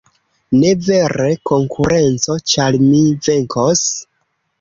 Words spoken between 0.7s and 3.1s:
vere konkurenco, ĉar mi